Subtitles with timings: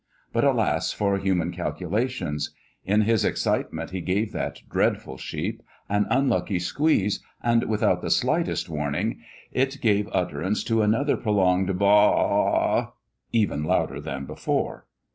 [0.33, 2.55] But alas for human calculations!
[2.83, 8.67] In his excitement he gave that dreadful sheep an unlucky squeeze, and without the slightest
[8.67, 9.19] warning
[9.51, 12.93] it gave utterance to another prolonged baa a a!
[13.31, 14.87] even louder than before.